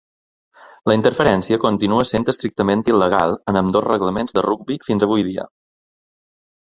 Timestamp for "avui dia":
5.09-5.47